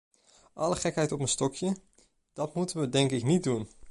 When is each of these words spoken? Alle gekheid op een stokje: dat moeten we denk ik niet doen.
Alle 0.55 0.75
gekheid 0.75 1.11
op 1.11 1.19
een 1.19 1.27
stokje: 1.27 1.75
dat 2.33 2.55
moeten 2.55 2.79
we 2.79 2.89
denk 2.89 3.11
ik 3.11 3.23
niet 3.23 3.43
doen. 3.43 3.67